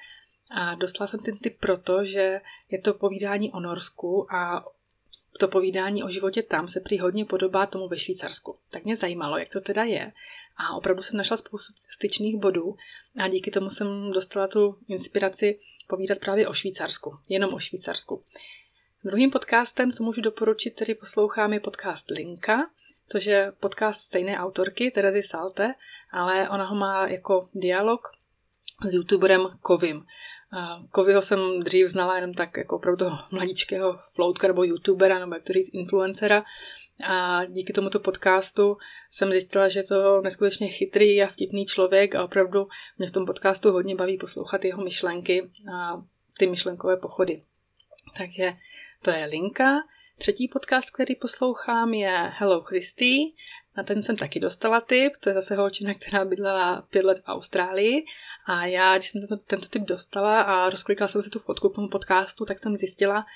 [0.51, 4.65] A dostala jsem ten tip proto, že je to povídání o Norsku a
[5.39, 8.59] to povídání o životě tam se prý hodně podobá tomu ve Švýcarsku.
[8.71, 10.13] Tak mě zajímalo, jak to teda je.
[10.57, 12.77] A opravdu jsem našla spoustu styčných bodů
[13.19, 17.19] a díky tomu jsem dostala tu inspiraci povídat právě o Švýcarsku.
[17.29, 18.25] Jenom o Švýcarsku.
[19.07, 22.71] Druhým podcastem, co můžu doporučit, který poslouchám, je podcast Linka,
[23.09, 25.75] což je podcast stejné autorky, Terezy Salte,
[26.13, 28.09] ale ona ho má jako dialog
[28.89, 30.07] s youtuberem Kovim.
[30.91, 35.45] Kovyho jsem dřív znala jenom tak jako opravdu toho mladičkého floutka nebo youtubera nebo jak
[35.45, 36.45] to říct influencera.
[37.07, 38.77] A díky tomuto podcastu
[39.11, 43.27] jsem zjistila, že je to neskutečně chytrý a vtipný člověk a opravdu mě v tom
[43.27, 46.03] podcastu hodně baví poslouchat jeho myšlenky a
[46.39, 47.43] ty myšlenkové pochody.
[48.17, 48.53] Takže
[49.05, 49.75] to je linka.
[50.19, 53.17] Třetí podcast, který poslouchám, je Hello Christy.
[53.77, 57.29] Na ten jsem taky dostala tip, to je zase holčina, která bydlela pět let v
[57.29, 58.05] Austrálii.
[58.47, 61.75] A já, když jsem tento, tento tip dostala a rozklikala jsem si tu fotku k
[61.75, 63.27] tomu podcastu, tak jsem zjistila,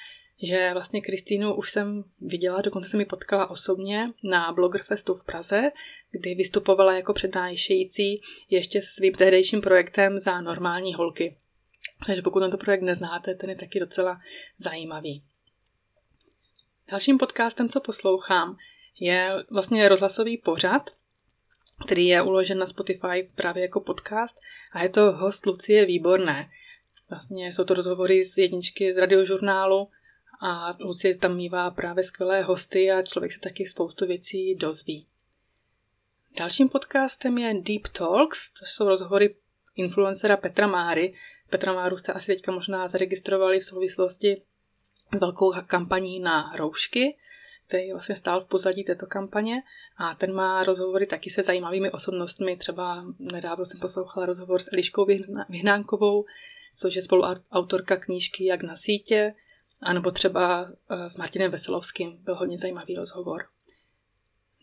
[0.42, 5.62] že vlastně Kristýnu už jsem viděla, dokonce jsem ji potkala osobně na Bloggerfestu v Praze,
[6.10, 11.36] kdy vystupovala jako přednášející ještě se svým tehdejším projektem za normální holky.
[12.06, 14.20] Takže pokud tento projekt neznáte, ten je taky docela
[14.58, 15.24] zajímavý.
[16.90, 18.56] Dalším podcastem, co poslouchám,
[19.00, 20.90] je vlastně rozhlasový pořad,
[21.86, 24.40] který je uložen na Spotify právě jako podcast
[24.72, 26.50] a je to host Lucie Výborné.
[27.10, 29.88] Vlastně jsou to rozhovory z jedničky z radiožurnálu
[30.40, 35.06] a Lucie tam mývá právě skvělé hosty a člověk se taky spoustu věcí dozví.
[36.38, 39.36] Dalším podcastem je Deep Talks, to jsou rozhovory
[39.76, 41.14] influencera Petra Máry.
[41.50, 44.42] Petra Máru jste asi teďka možná zaregistrovali v souvislosti
[45.20, 47.16] velkou kampaní na roušky,
[47.66, 49.62] který vlastně stál v pozadí této kampaně
[49.96, 52.56] a ten má rozhovory taky se zajímavými osobnostmi.
[52.56, 55.06] Třeba nedávno jsem poslouchala rozhovor s Eliškou
[55.48, 56.24] Vyhnánkovou,
[56.76, 59.34] což je spoluautorka knížky Jak na sítě,
[59.82, 62.18] anebo třeba eh, s Martinem Veselovským.
[62.24, 63.46] Byl hodně zajímavý rozhovor.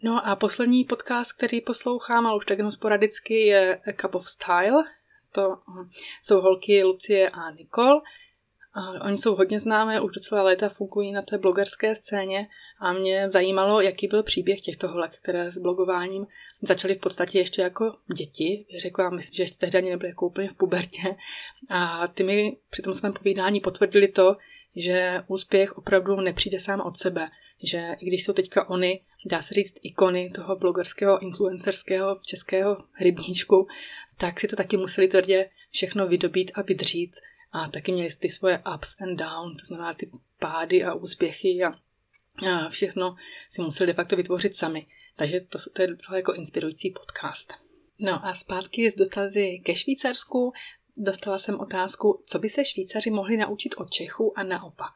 [0.03, 4.29] No a poslední podcast, který poslouchám, ale už tak jenom sporadicky, je A Cup of
[4.29, 4.83] Style.
[5.31, 5.89] To hm,
[6.23, 8.01] jsou holky Lucie a Nicole.
[9.01, 12.47] Oni jsou hodně známé, už docela léta fungují na té blogerské scéně
[12.79, 16.27] a mě zajímalo, jaký byl příběh těchto holek, které s blogováním
[16.61, 18.65] začaly v podstatě ještě jako děti.
[18.81, 21.15] Řekla, myslím, že ještě tehdy ani nebyly jako úplně v pubertě.
[21.69, 24.37] A ty mi při tom svém povídání potvrdili to,
[24.75, 27.27] že úspěch opravdu nepřijde sám od sebe.
[27.63, 33.67] Že i když jsou teďka oni, dá se říct, ikony toho blogerského, influencerského českého rybníčku,
[34.17, 37.15] tak si to taky museli tvrdě všechno vydobít a vydřít
[37.51, 41.73] a taky měli ty svoje ups and downs, to znamená ty pády a úspěchy a,
[42.49, 43.15] a všechno
[43.49, 44.87] si museli de facto vytvořit sami.
[45.15, 47.53] Takže to, to je docela jako inspirující podcast.
[47.99, 50.53] No a zpátky z dotazy ke Švýcarsku.
[50.97, 54.93] Dostala jsem otázku, co by se Švýcaři mohli naučit od Čechů a naopak.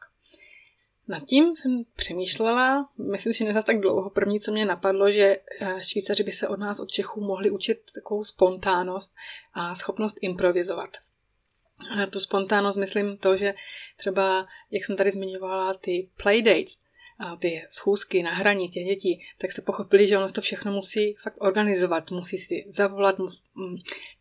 [1.08, 4.10] Nad tím jsem přemýšlela, myslím, že nezas tak dlouho.
[4.10, 7.78] První, co mě napadlo, že eh, Švýcaři by se od nás, od Čechů, mohli učit
[7.94, 9.14] takovou spontánnost
[9.52, 10.90] a schopnost improvizovat.
[12.10, 13.54] Tu spontánnost myslím to, že
[13.96, 16.76] třeba, jak jsem tady zmiňovala, ty playdates,
[17.20, 21.14] a ty schůzky na hraní těch dětí, tak jste pochopili, že ono to všechno musí
[21.22, 22.10] fakt organizovat.
[22.10, 23.16] Musí si zavolat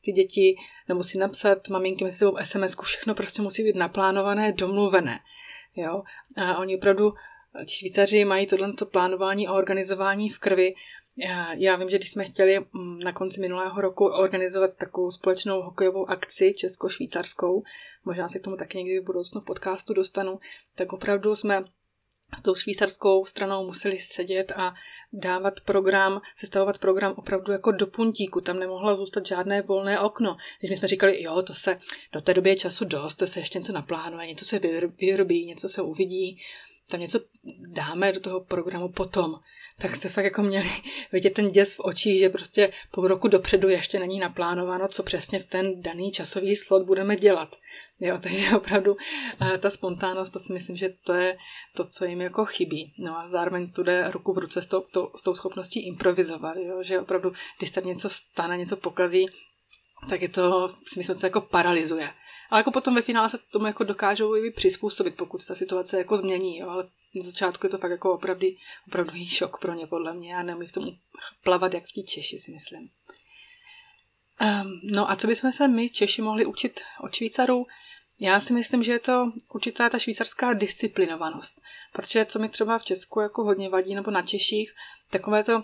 [0.02, 0.56] ty děti,
[0.88, 5.20] nebo si napsat maminky mezi sebou sms všechno prostě musí být naplánované, domluvené.
[5.76, 6.04] Jo?
[6.38, 7.14] A oni opravdu,
[7.66, 10.74] ti Švýcaři mají tohle plánování a organizování v krvi
[11.18, 15.62] já, já vím, že když jsme chtěli mm, na konci minulého roku organizovat takovou společnou
[15.62, 17.64] hokejovou akci česko-švýcarskou,
[18.06, 20.40] možná se k tomu taky někdy v budoucnu v podcastu dostanu,
[20.76, 21.64] tak opravdu jsme
[22.38, 24.74] s tou švýcarskou stranou museli sedět a
[25.14, 28.42] dávat program, sestavovat program opravdu jako do puntíku.
[28.42, 30.38] Tam nemohlo zůstat žádné volné okno.
[30.60, 31.80] Když my jsme říkali, jo, to se
[32.14, 34.60] do té doby je času dost, to se ještě něco naplánuje, něco se
[35.00, 36.42] vyrobí, něco se uvidí,
[36.90, 37.20] tam něco
[37.68, 39.40] dáme do toho programu potom
[39.82, 40.70] tak se fakt jako měli
[41.12, 45.40] vidět ten děs v očích, že prostě půl roku dopředu ještě není naplánováno, co přesně
[45.40, 47.56] v ten daný časový slot budeme dělat.
[48.00, 48.98] Jo, takže opravdu
[49.42, 51.38] eh, ta spontánnost, to si myslím, že to je
[51.76, 52.94] to, co jim jako chybí.
[53.00, 56.58] No a zároveň tu jde ruku v ruce s tou, to, s tou schopností improvizovat,
[56.58, 59.26] jo, že opravdu, když se něco stane, něco pokazí,
[60.10, 62.10] tak je to, si myslím, co jako paralizuje.
[62.50, 66.18] Ale jako potom ve finále se tomu jako dokážou i přizpůsobit, pokud ta situace jako
[66.18, 68.48] změní, jo, ale na začátku je to fakt jako opravdu,
[68.88, 70.86] opravdový šok pro ně, podle mě, a neumí v tom
[71.44, 72.90] plavat jak v tí Češi, si myslím.
[74.42, 77.66] Um, no a co bychom se my Češi mohli učit od Švýcarů?
[78.20, 81.62] Já si myslím, že je to určitá ta švýcarská disciplinovanost.
[81.94, 84.74] Protože co mi třeba v Česku jako hodně vadí, nebo na Češích,
[85.10, 85.64] takové to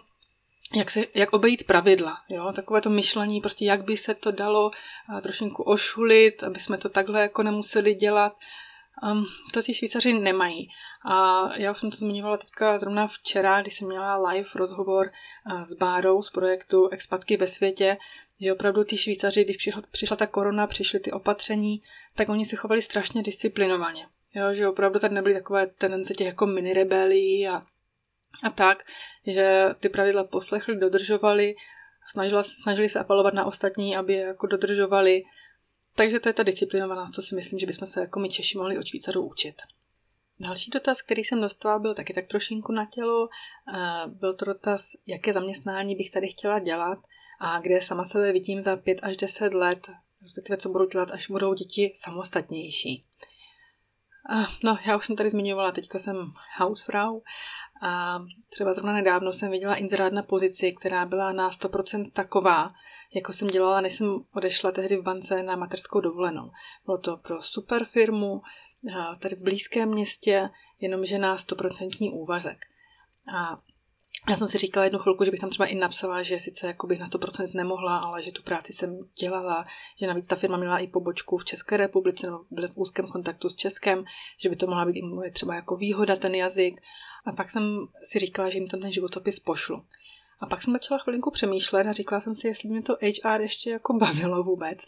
[0.73, 2.53] jak, se, jak obejít pravidla, jo?
[2.55, 4.71] takové to myšlení, prostě jak by se to dalo
[5.21, 8.38] trošinku ošulit, aby jsme to takhle jako nemuseli dělat.
[9.03, 10.69] Um, to ti Švýcaři nemají.
[11.05, 15.12] A já jsem to zmiňovala teďka zrovna včera, když jsem měla live rozhovor
[15.63, 17.97] s Bárou z projektu Expatky ve světě,
[18.41, 21.81] že opravdu ty Švýcaři, když přišla, přišla ta korona, přišly ty opatření,
[22.15, 24.08] tak oni se chovali strašně disciplinovaně.
[24.34, 27.63] Jo, že opravdu tady nebyly takové tendence těch jako mini a,
[28.43, 28.84] a tak,
[29.27, 31.55] že ty pravidla poslechli, dodržovali,
[32.12, 35.23] snažila, snažili se apelovat na ostatní, aby je jako dodržovali.
[35.95, 38.77] Takže to je ta disciplinovanost, co si myslím, že bychom se jako my Češi mohli
[38.77, 39.55] od Švýcarů učit.
[40.39, 43.29] Další dotaz, který jsem dostala, byl taky tak trošinku na tělo.
[44.08, 46.99] Byl to dotaz, jaké zaměstnání bych tady chtěla dělat
[47.39, 49.88] a kde sama sebe vidím za 5 až 10 let,
[50.21, 53.05] respektive co budu dělat, až budou děti samostatnější.
[54.63, 57.21] No, já už jsem tady zmiňovala, teďka jsem housefrau
[57.81, 62.73] a třeba zrovna nedávno jsem viděla inzerát na pozici, která byla na 100% taková,
[63.15, 66.51] jako jsem dělala, než jsem odešla tehdy v bance na mateřskou dovolenou.
[66.85, 68.41] Bylo to pro super firmu,
[69.19, 72.65] tady v blízkém městě, jenomže na 100% úvazek.
[73.35, 73.61] A
[74.29, 76.88] já jsem si říkala jednu chvilku, že bych tam třeba i napsala, že sice jako
[76.88, 79.65] bych na 100% nemohla, ale že tu práci jsem dělala,
[79.99, 83.49] že navíc ta firma měla i pobočku v České republice, nebo byly v úzkém kontaktu
[83.49, 84.05] s Českem,
[84.38, 86.81] že by to mohla být i moje třeba jako výhoda ten jazyk.
[87.25, 89.83] A pak jsem si říkala, že jim tam ten životopis pošlu.
[90.39, 93.69] A pak jsem začala chvilinku přemýšlet a říkala jsem si, jestli mě to HR ještě
[93.69, 94.79] jako bavilo vůbec.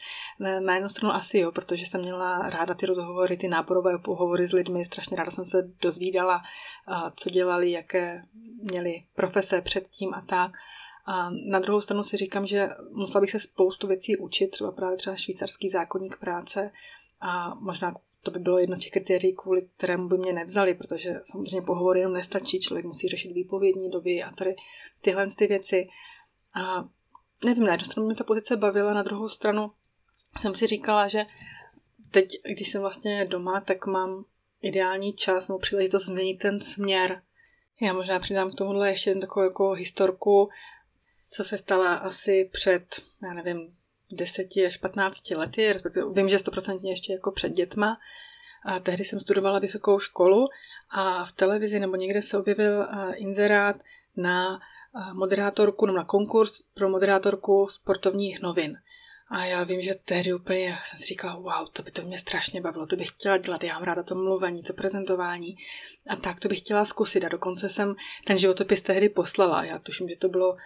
[0.60, 4.52] Na jednu stranu asi jo, protože jsem měla ráda ty rozhovory, ty náborové pohovory s
[4.52, 6.41] lidmi, strašně ráda jsem se dozvídala,
[7.15, 8.23] co dělali, jaké
[8.62, 10.52] měli profese předtím a tak.
[11.06, 14.97] A na druhou stranu si říkám, že musela bych se spoustu věcí učit, třeba právě
[14.97, 16.71] třeba švýcarský zákonník práce
[17.21, 17.95] a možná
[18.28, 21.98] to by bylo jedno z těch kritérií, kvůli kterému by mě nevzali, protože samozřejmě pohovor
[21.98, 24.56] jenom nestačí, člověk musí řešit výpovědní doby a tady
[25.02, 25.88] tyhle ty věci.
[26.54, 26.90] A
[27.46, 29.72] nevím, na jednu stranu mě ta pozice bavila, na druhou stranu
[30.42, 31.26] jsem si říkala, že
[32.12, 34.26] teď, když jsem vlastně doma, tak mám
[34.62, 37.22] ideální čas nebo příležitost změnit ten směr.
[37.82, 40.50] Já možná přidám k tomuhle ještě takovou jako historku,
[41.30, 43.78] co se stala asi před, já nevím,
[44.12, 47.98] 10 až 15 lety, respektive vím, že stoprocentně ještě jako před dětma.
[48.65, 50.48] A tehdy jsem studovala vysokou školu
[50.89, 53.76] a v televizi nebo někde se objevil inzerát
[54.17, 54.60] na
[55.13, 58.78] moderátorku, nebo na konkurs pro moderátorku sportovních novin.
[59.30, 62.62] A já vím, že tehdy úplně jsem si říkala, wow, to by to mě strašně
[62.62, 65.58] bavilo, to bych chtěla dělat, já mám ráda to mluvení, to prezentování
[66.10, 70.10] a tak to bych chtěla zkusit a dokonce jsem ten životopis tehdy poslala, já tuším,
[70.10, 70.58] že to bylo,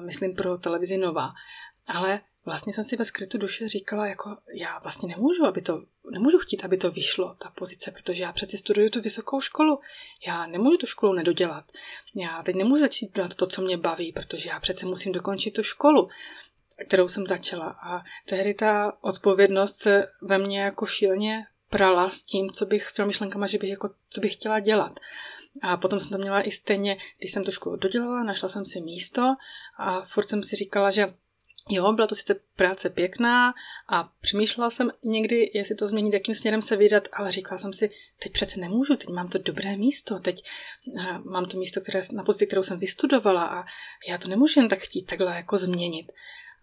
[0.00, 1.30] myslím, pro televizi Nova.
[1.86, 6.38] Ale vlastně jsem si ve skrytu duše říkala, jako já vlastně nemůžu, aby to, nemůžu
[6.38, 9.80] chtít, aby to vyšlo, ta pozice, protože já přeci studuju tu vysokou školu.
[10.26, 11.64] Já nemůžu tu školu nedodělat.
[12.14, 15.62] Já teď nemůžu začít dělat to, co mě baví, protože já přece musím dokončit tu
[15.62, 16.08] školu,
[16.86, 17.76] kterou jsem začala.
[17.86, 22.94] A tehdy ta odpovědnost se ve mně jako šíleně prala s tím, co bych s
[22.94, 25.00] těmi myšlenkama, že bych jako, co bych chtěla dělat.
[25.62, 28.80] A potom jsem to měla i stejně, když jsem tu školu dodělala, našla jsem si
[28.80, 29.22] místo
[29.78, 31.14] a furt jsem si říkala, že
[31.68, 33.54] Jo, byla to sice práce pěkná
[33.88, 37.90] a přemýšlela jsem někdy, jestli to změnit, jakým směrem se vydat, ale říkala jsem si,
[38.22, 40.44] teď přece nemůžu, teď mám to dobré místo, teď
[40.86, 43.64] uh, mám to místo, které, na pozici, kterou jsem vystudovala a
[44.08, 46.12] já to nemůžu jen tak chtít takhle jako změnit.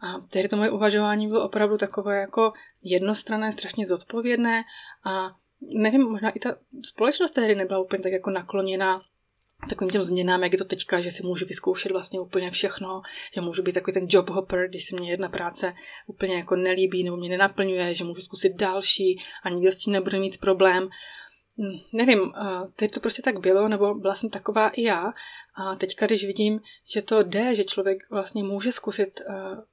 [0.01, 4.63] A tehdy to moje uvažování bylo opravdu takové jako jednostranné, strašně zodpovědné
[5.03, 9.01] a nevím, možná i ta společnost tehdy nebyla úplně tak jako nakloněná
[9.69, 13.01] takovým těm změnám, jak je to teďka, že si můžu vyzkoušet vlastně úplně všechno,
[13.33, 15.73] že můžu být takový ten job hopper, když se mě jedna práce
[16.07, 20.19] úplně jako nelíbí nebo mě nenaplňuje, že můžu zkusit další a nikdo s tím nebude
[20.19, 20.89] mít problém.
[21.59, 22.33] Hm, nevím,
[22.75, 25.13] teď to prostě tak bylo, nebo byla jsem taková i já.
[25.55, 29.21] A teďka, když vidím, že to jde, že člověk vlastně může zkusit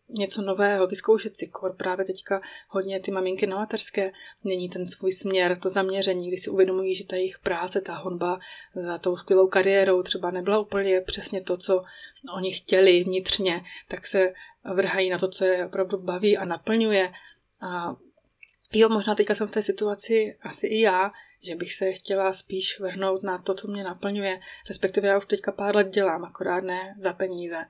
[0.09, 4.13] něco nového, vyzkoušet si kor, právě teďka hodně ty maminky na mateřské,
[4.45, 8.39] mění ten svůj směr, to zaměření, kdy si uvědomují, že ta jejich práce, ta honba
[8.75, 11.85] za tou skvělou kariérou třeba nebyla úplně přesně to, co
[12.35, 14.33] oni chtěli vnitřně, tak se
[14.75, 17.13] vrhají na to, co je opravdu baví a naplňuje.
[17.61, 17.97] A
[18.73, 21.13] jo, možná teďka jsem v té situaci asi i já,
[21.47, 25.53] že bych se chtěla spíš vrhnout na to, co mě naplňuje, respektive já už teďka
[25.53, 27.65] pár let dělám, akorát ne za peníze.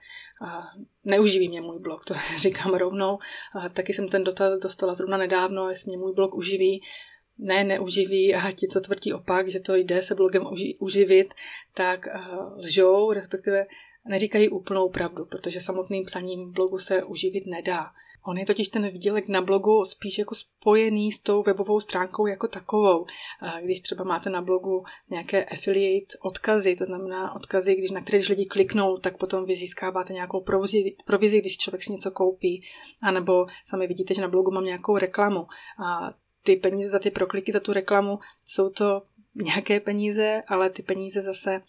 [0.46, 0.62] A
[1.04, 3.18] neuživí mě můj blog, to říkám rovnou.
[3.54, 6.82] A taky jsem ten dotaz dostala zrovna nedávno, jestli mě můj blog uživí.
[7.38, 11.34] Ne, neuživí a ti, co tvrdí opak, že to jde se blogem uži- uživit,
[11.74, 13.66] tak uh, lžou, respektive
[14.04, 17.92] neříkají úplnou pravdu, protože samotným psaním blogu se uživit nedá.
[18.26, 22.48] On je totiž ten výdělek na blogu spíš jako spojený s tou webovou stránkou jako
[22.48, 23.06] takovou.
[23.62, 28.28] Když třeba máte na blogu nějaké affiliate odkazy, to znamená odkazy, když na které když
[28.28, 32.62] lidi kliknou, tak potom vy získáváte nějakou provizi, provizi když člověk si něco koupí.
[33.02, 35.46] A nebo sami vidíte, že na blogu mám nějakou reklamu.
[35.86, 39.02] A ty peníze za ty prokliky, za tu reklamu, jsou to
[39.34, 41.62] nějaké peníze, ale ty peníze zase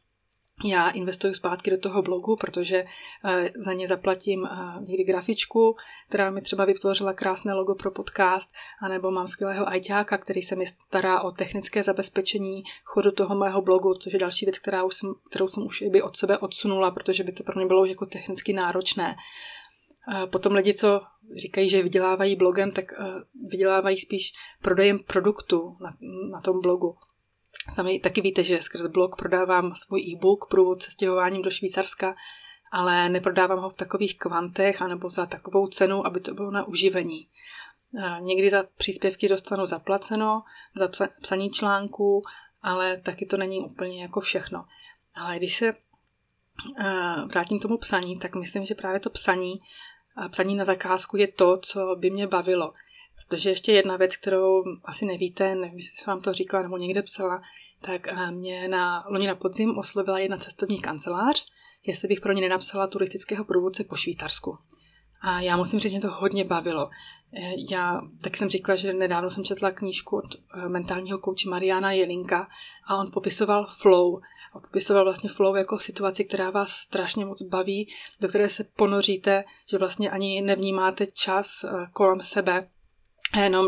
[0.66, 2.86] já investuju zpátky do toho blogu, protože
[3.26, 5.76] eh, za ně zaplatím eh, někdy grafičku,
[6.08, 8.50] která mi třeba vytvořila krásné logo pro podcast,
[8.82, 13.94] anebo mám skvělého ajťáka, který se mi stará o technické zabezpečení chodu toho mého blogu,
[13.94, 17.24] což je další věc, která už jsem, kterou jsem už by od sebe odsunula, protože
[17.24, 19.16] by to pro mě bylo jako technicky náročné.
[20.30, 21.02] Potom lidi, co
[21.36, 23.06] říkají, že vydělávají blogem, tak eh,
[23.48, 25.98] vydělávají spíš prodejem produktu na,
[26.32, 26.96] na tom blogu.
[27.76, 32.16] Sami taky víte, že skrz blog prodávám svůj e-book Průvod se stěhováním do Švýcarska,
[32.72, 37.28] ale neprodávám ho v takových kvantech anebo za takovou cenu, aby to bylo na uživení.
[38.20, 40.44] Někdy za příspěvky dostanu zaplaceno,
[40.76, 40.90] za
[41.22, 42.22] psaní článků,
[42.62, 44.66] ale taky to není úplně jako všechno.
[45.16, 45.76] Ale když se
[47.28, 49.62] vrátím k tomu psaní, tak myslím, že právě to psaní,
[50.32, 52.74] psaní na zakázku je to, co by mě bavilo.
[53.28, 57.02] Protože ještě jedna věc, kterou asi nevíte, nevím, jestli jsem vám to říkala nebo někde
[57.02, 57.42] psala,
[57.82, 61.46] tak eh, mě na loni na podzim oslovila jedna cestovní kancelář,
[61.86, 64.58] jestli bych pro ně nenapsala turistického průvodce po Švýcarsku.
[65.22, 66.90] A já musím říct, že mě to hodně bavilo.
[67.34, 71.92] Eh, já tak jsem říkala, že nedávno jsem četla knížku od eh, mentálního kouče Mariana
[71.92, 72.48] Jelinka
[72.88, 74.20] a on popisoval flow.
[74.54, 77.90] A popisoval vlastně flow jako situaci, která vás strašně moc baví,
[78.22, 82.70] do které se ponoříte, že vlastně ani nevnímáte čas kolem sebe
[83.34, 83.68] a jenom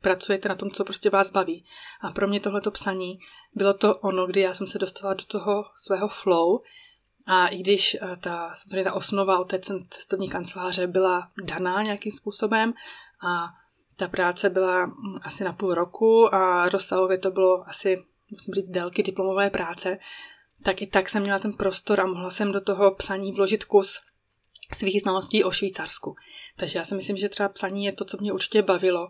[0.00, 1.64] pracujete na tom, co prostě vás baví.
[2.00, 3.18] A pro mě tohleto psaní
[3.54, 6.60] bylo to ono, kdy já jsem se dostala do toho svého flow
[7.26, 12.12] a i když eh, ta, samozřejmě ta osnova o té cestovní kanceláře byla daná nějakým
[12.12, 12.74] způsobem
[13.26, 13.54] a
[13.96, 18.68] ta práce byla hm, asi na půl roku a rozsahově to bylo asi, musím říct,
[18.68, 19.98] délky diplomové práce,
[20.62, 24.00] tak i tak jsem měla ten prostor a mohla jsem do toho psaní vložit kus
[24.74, 26.16] svých znalostí o Švýcarsku.
[26.60, 29.08] Takže já si myslím, že třeba psaní je to, co mě určitě bavilo.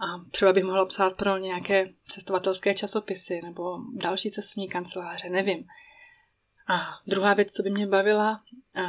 [0.00, 5.64] A třeba bych mohla psát pro nějaké cestovatelské časopisy nebo další cestovní kanceláře, nevím.
[6.68, 8.42] A druhá věc, co by mě bavila,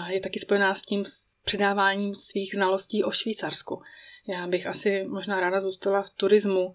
[0.08, 1.06] je taky spojená s tím
[1.44, 3.82] předáváním svých znalostí o Švýcarsku.
[4.28, 6.74] Já bych asi možná ráda zůstala v turismu,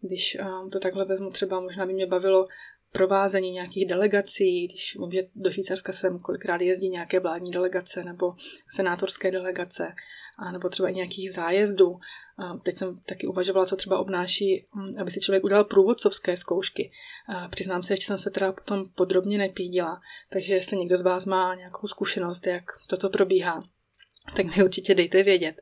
[0.00, 0.36] když
[0.72, 2.46] to takhle vezmu, třeba možná by mě bavilo
[2.92, 4.96] provázení nějakých delegací, když
[5.34, 8.34] do Švýcarska sem kolikrát jezdí nějaké vládní delegace nebo
[8.76, 9.94] senátorské delegace,
[10.52, 12.00] nebo třeba i nějakých zájezdů.
[12.62, 16.92] Teď jsem taky uvažovala, co třeba obnáší, hm, aby si člověk udělal průvodcovské zkoušky.
[17.50, 21.54] Přiznám se, ještě jsem se teda potom podrobně nepídila, takže jestli někdo z vás má
[21.54, 23.64] nějakou zkušenost, jak toto probíhá,
[24.36, 25.60] tak mi určitě dejte vědět.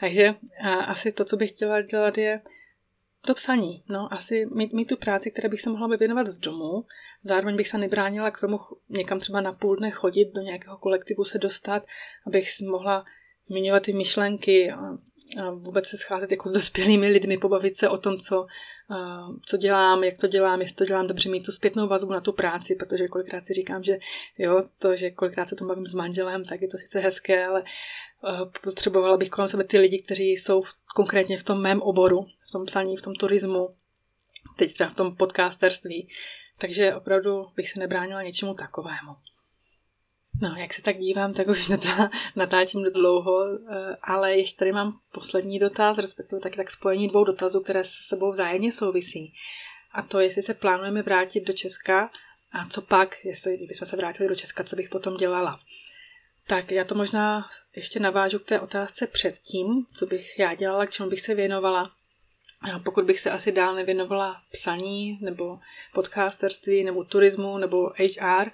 [0.00, 0.34] Takže
[0.86, 2.40] asi to, co bych chtěla dělat, je
[3.26, 6.84] to psaní, no, asi mít, mít tu práci, které bych se mohla věnovat z domu,
[7.24, 11.24] zároveň bych se nebránila k tomu někam třeba na půl dne chodit, do nějakého kolektivu
[11.24, 11.86] se dostat,
[12.26, 13.04] abych mohla
[13.46, 14.78] zmiňovat ty myšlenky a,
[15.42, 18.46] a vůbec se scházet jako s dospělými lidmi, pobavit se o tom, co,
[19.46, 22.32] co dělám, jak to dělám, jestli to dělám dobře, mít tu zpětnou vazbu na tu
[22.32, 23.98] práci, protože kolikrát si říkám, že
[24.38, 27.64] jo, to, že kolikrát se tom bavím s manželem, tak je to sice hezké, ale
[28.62, 32.52] potřebovala bych kolem sebe ty lidi, kteří jsou v, konkrétně v tom mém oboru, v
[32.52, 33.74] tom psaní, v tom turismu,
[34.56, 36.08] teď třeba v tom podcasterství.
[36.58, 39.12] Takže opravdu bych se nebránila něčemu takovému.
[40.42, 41.70] No, jak se tak dívám, tak už
[42.36, 47.60] natáčím dlouho, eh, ale ještě tady mám poslední dotaz, respektive taky tak spojení dvou dotazů,
[47.60, 49.34] které se sebou vzájemně souvisí.
[49.92, 52.10] A to, jestli se plánujeme vrátit do Česka
[52.52, 55.60] a co pak, jestli bychom se vrátili do Česka, co bych potom dělala.
[56.46, 60.90] Tak já to možná ještě navážu k té otázce předtím, co bych já dělala, k
[60.90, 61.90] čemu bych se věnovala.
[62.84, 65.58] Pokud bych se asi dál nevěnovala psaní, nebo
[65.94, 68.50] podcasterství, nebo turismu, nebo HR,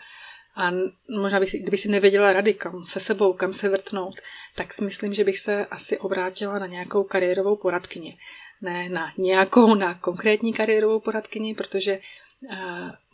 [0.59, 0.73] a
[1.21, 4.21] možná bych, kdybych si nevěděla rady, kam se sebou, kam se vrtnout,
[4.57, 8.19] tak si myslím, že bych se asi obrátila na nějakou kariérovou poradkyni.
[8.61, 11.99] Ne na nějakou, na konkrétní kariérovou poradkyni, protože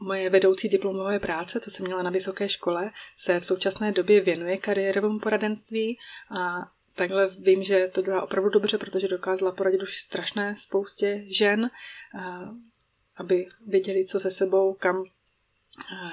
[0.00, 4.56] Moje vedoucí diplomové práce, co jsem měla na vysoké škole, se v současné době věnuje
[4.56, 5.98] kariérovému poradenství
[6.30, 11.70] a takhle vím, že to dělá opravdu dobře, protože dokázala poradit už strašné spoustě žen,
[13.16, 15.04] aby věděli, co se sebou, kam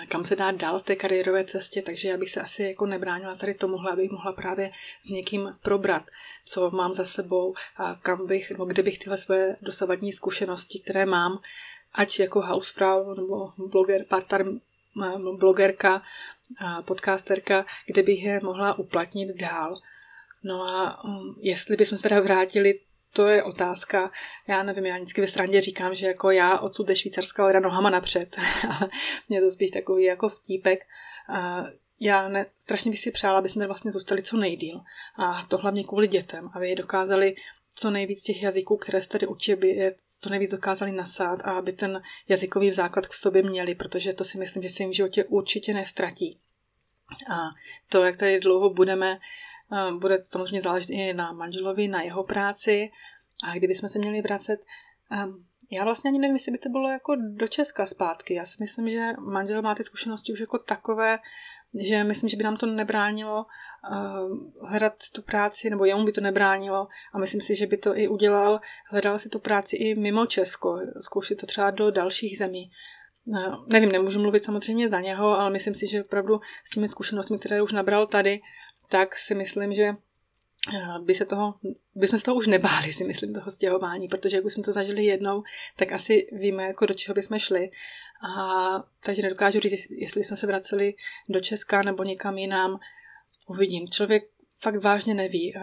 [0.08, 3.36] kam se dá dál v té kariérové cestě, takže já bych se asi jako nebránila
[3.36, 4.72] tady tomuhle, abych mohla právě
[5.06, 6.04] s někým probrat,
[6.46, 11.06] co mám za sebou a kam bych, nebo kde bych tyhle své dosavadní zkušenosti, které
[11.06, 11.40] mám,
[11.94, 14.62] ať jako housefrau nebo bloger, part-time
[15.38, 16.02] blogerka,
[16.86, 19.80] podcasterka, kde bych je mohla uplatnit dál.
[20.44, 22.80] No a um, jestli bychom se teda vrátili,
[23.14, 24.12] to je otázka.
[24.48, 27.90] Já nevím, já vždycky ve srandě říkám, že jako já odsud ze Švýcarska ale nohama
[27.90, 28.36] napřed.
[28.68, 28.90] Ale
[29.30, 30.88] mě to spíš takový jako vtípek.
[32.00, 34.82] Já ne, strašně bych si přála, aby jsme vlastně zůstali co nejdíl.
[35.16, 37.36] A to hlavně kvůli dětem, aby je dokázali
[37.76, 41.52] co nejvíc těch jazyků, které se tady učí, aby je co nejvíc dokázali nasát a
[41.52, 44.96] aby ten jazykový základ k sobě měli, protože to si myslím, že se jim v
[44.96, 46.40] životě určitě nestratí.
[47.30, 47.38] A
[47.90, 49.20] to, jak tady dlouho budeme,
[50.00, 52.92] bude samozřejmě záležet i na manželovi, na jeho práci
[53.44, 54.60] a kdybychom se měli vracet,
[55.72, 58.34] já vlastně ani nevím, jestli by to bylo jako do Česka zpátky.
[58.34, 61.20] Já si myslím, že manžel má ty zkušenosti už jako takové,
[61.74, 66.22] že myslím, že by nám to nebránilo uh, hledat tu práci, nebo jemu by to
[66.22, 70.26] nebránilo a myslím si, že by to i udělal, hledal si tu práci i mimo
[70.26, 72.72] Česko, zkoušet to třeba do dalších zemí.
[73.26, 77.40] Uh, nevím, nemůžu mluvit samozřejmě za něho, ale myslím si, že opravdu s těmi zkušenostmi,
[77.40, 78.40] které už nabral tady,
[78.92, 79.96] tak si myslím, že
[81.04, 81.56] by se toho,
[81.96, 84.74] by jsme se toho už nebáli, si myslím, toho stěhování, protože jak už jsme to
[84.74, 85.44] zažili jednou,
[85.76, 87.72] tak asi víme, jako do čeho bychom šli.
[88.28, 90.94] A takže nedokážu říct, jestli jsme se vraceli
[91.30, 92.80] do Česka nebo někam jinam.
[93.48, 93.88] Uvidím.
[93.88, 94.24] Člověk
[94.60, 95.54] fakt vážně neví.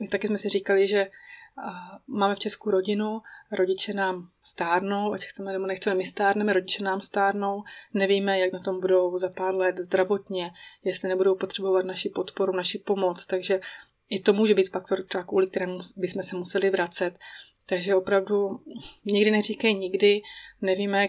[0.00, 1.10] My taky jsme si říkali, že
[2.06, 7.00] máme v Česku rodinu, rodiče nám stárnou, ať chceme nebo nechceme, my stárneme, rodiče nám
[7.00, 7.62] stárnou,
[7.94, 10.50] nevíme, jak na tom budou za pár let zdravotně,
[10.84, 13.60] jestli nebudou potřebovat naši podporu, naši pomoc, takže
[14.10, 17.18] i to může být faktor, třeba kvůli kterému bychom se museli vracet.
[17.66, 18.60] Takže opravdu
[19.04, 20.22] nikdy neříkej nikdy,
[20.62, 21.08] nevíme,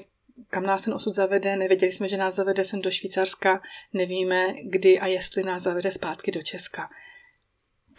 [0.50, 3.62] kam nás ten osud zavede, nevěděli jsme, že nás zavede sem do Švýcarska,
[3.94, 6.90] nevíme, kdy a jestli nás zavede zpátky do Česka.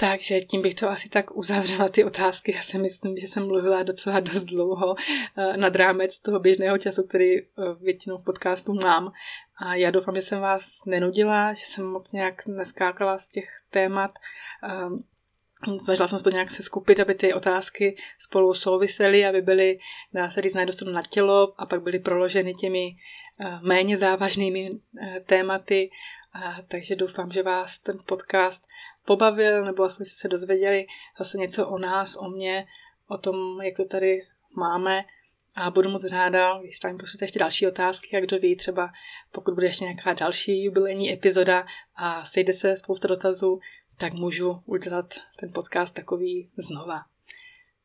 [0.01, 2.53] Takže tím bych to asi tak uzavřela ty otázky.
[2.57, 7.03] Já si myslím, že jsem mluvila docela dost dlouho eh, nad rámec toho běžného času,
[7.03, 7.45] který eh,
[7.81, 9.13] většinou v podcastu mám.
[9.57, 14.11] A já doufám, že jsem vás nenudila, že jsem moc nějak neskákala z těch témat.
[14.63, 15.05] Ehm,
[15.85, 19.79] snažila jsem se to nějak se skupit, aby ty otázky spolu souvisely, aby byly,
[20.13, 22.97] dá se říct, najdostanu na tělo a pak byly proloženy těmi
[23.41, 24.71] eh, méně závažnými
[25.27, 25.91] tématy.
[26.69, 28.67] Takže doufám, že vás ten podcast
[29.05, 30.87] pobavil, nebo aspoň jste se dozvěděli
[31.19, 32.67] zase něco o nás, o mě,
[33.09, 34.23] o tom, jak to tady
[34.57, 35.05] máme.
[35.55, 38.93] A budu moc ráda, když tam pošlete ještě další otázky a kdo ví, třeba
[39.33, 41.67] pokud bude ještě nějaká další jubilejní epizoda
[41.97, 43.61] a sejde se spousta dotazů,
[43.99, 47.05] tak můžu udělat ten podcast takový znova.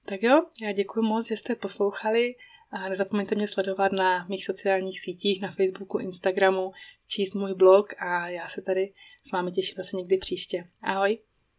[0.06, 2.36] Tak jo, já děkuji moc, že jste poslouchali
[2.72, 6.72] a nezapomeňte mě sledovat na mých sociálních sítích, na Facebooku, Instagramu,
[7.08, 8.94] číst můj blog a já se tady
[9.28, 10.68] s vámi těším zase někdy příště.
[10.82, 11.20] Ahoj!